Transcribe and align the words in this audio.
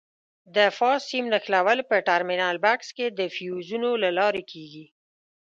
د 0.55 0.57
فاز 0.77 0.99
سیم 1.09 1.25
نښلول 1.33 1.79
په 1.89 1.95
ټرمینل 2.07 2.57
بکس 2.65 2.89
کې 2.97 3.05
د 3.09 3.21
فیوزونو 3.35 3.89
له 4.03 4.09
لارې 4.19 4.43
کېږي. 4.51 4.85